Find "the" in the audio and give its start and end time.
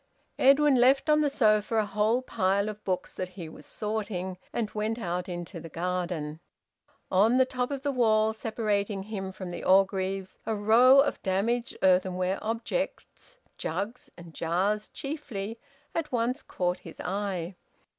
1.21-1.29, 5.59-5.69, 7.37-7.45, 7.83-7.91, 9.51-9.63